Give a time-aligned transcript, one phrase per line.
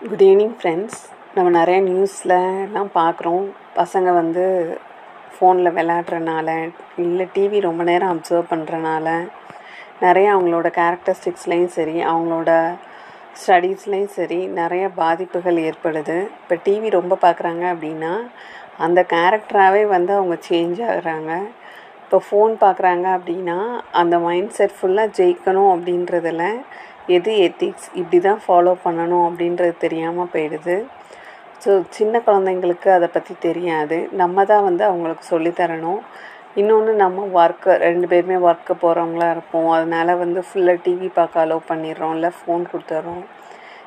[0.00, 0.98] Good evening friends
[1.34, 3.44] நம்ம நிறைய நியூஸில் எல்லாம் பார்க்குறோம்.
[3.78, 4.42] பசங்க வந்து
[5.34, 6.48] ஃபோனில் விளையாடுறனால
[7.04, 9.06] இல்லை டிவி ரொம்ப நேரம் அப்சர்வ் பண்ணுறனால
[10.04, 12.50] நிறைய அவங்களோட கேரக்டரிஸ்டிக்ஸ்லேயும் சரி அவங்களோட
[13.42, 16.18] ஸ்டடீஸ்லேயும் சரி நிறைய பாதிப்புகள் ஏற்படுது.
[16.42, 18.14] இப்போ டிவி ரொம்ப பார்க்குறாங்க அப்படின்னா
[18.86, 21.32] அந்த கேரக்டராகவே வந்து அவங்க சேஞ்ச் ஆகுறாங்க.
[22.06, 23.56] இப்போ ஃபோன் பார்க்குறாங்க அப்படின்னா
[24.00, 26.44] அந்த மைண்ட் செட் ஃபுல்லாக ஜெயிக்கணும் அப்படின்றதில்
[27.14, 30.76] எது எத்திக்ஸ் இப்படி தான் ஃபாலோ பண்ணணும் அப்படின்றது தெரியாமல் போயிடுது.
[31.62, 33.98] ஸோ சின்ன குழந்தைங்களுக்கு அதை பற்றி தெரியாது.
[34.20, 36.00] நம்ம தான் வந்து அவங்களுக்கு சொல்லித்தரணும்
[36.60, 39.68] இன்னொன்று நம்ம ஒர்க்கு ரெண்டு பேருமே ஒர்க்கு போகிறவங்களா இருப்போம்.
[39.76, 42.14] அதனால் வந்து ஃபுல்லாக டிவி பார்க்க அலோவ் பண்ணிடுறோம்.
[42.18, 43.24] இல்லை ஃபோன் கொடுத்துட்றோம்.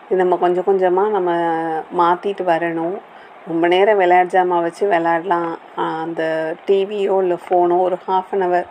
[0.10, 1.32] இது நம்ம கொஞ்சம் கொஞ்சமாக நம்ம
[2.02, 3.00] மாற்றிட்டு வரணும்.
[3.48, 5.52] ரொம்ப நேரம் விளையாட் ஜாமான் வச்சு விளையாடலாம்.
[6.04, 6.22] அந்த
[6.68, 8.68] டிவியோ இல்லை ஃபோனோ ஒரு ஹாஃப் அன் ஹவர்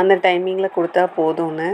[0.00, 1.68] அந்த டைமிங்கில் கொடுத்தா போதும்னு.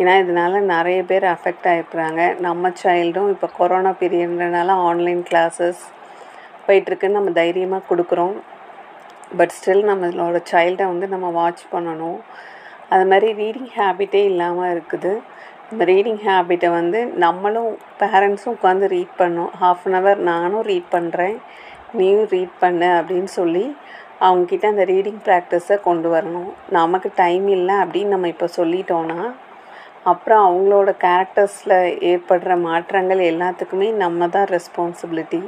[0.00, 5.82] ஏன்னா இதனால் நிறைய பேர் அஃபெக்ட் ஆகிருக்குறாங்க நம்ம சைல்டும் இப்போ கொரோனா பீரியட்ன்றனால ஆன்லைன் கிளாஸஸ்
[6.66, 8.36] போயிட்டுருக்குன்னு நம்ம தைரியமாக கொடுக்குறோம்.
[9.38, 12.20] பட் ஸ்டில் நம்மளோட சைல்டை வந்து நம்ம வாட்ச் பண்ணணும்.
[12.94, 15.12] அது மாதிரி ரீடிங் ஹேபிட்டே இல்லாமல் இருக்குது.
[15.88, 19.50] ரீடிங் ஹேபிட்டை வந்து நம்மளும் பேரண்ட்ஸும் உட்காந்து ரீட் பண்ணோம்.
[19.60, 21.36] ஹாஃப் அன் ஹவர் நானும் ரீட் பண்ணுறேன்
[21.98, 23.64] நீயும் ரீட் பண்ணு அப்படின்னு சொல்லி
[24.26, 26.50] அவங்கக்கிட்ட அந்த ரீடிங் ப்ராக்டிஸை கொண்டு வரணும்.
[26.78, 29.20] நமக்கு டைம் இல்லை அப்படின்னு நம்ம இப்போ சொல்லிட்டோன்னா
[30.12, 31.76] அப்புறம் அவங்களோட கேரக்டர்ஸில்
[32.10, 35.42] ஏற்படுற மாற்றங்கள் எல்லாத்துக்குமே நம்ம தான் ரெஸ்பான்சிபிலிட்டி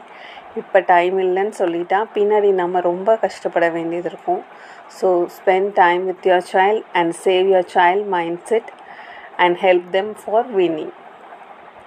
[0.61, 4.43] இப்போ டைம் இல்லைன்னு சொல்லிட்டா பின்னாடி நம்ம ரொம்ப கஷ்டப்பட வேண்டியது இருக்கும்.
[4.99, 8.71] So spend time with your child and save your child mind set
[9.39, 10.93] and help them for winning.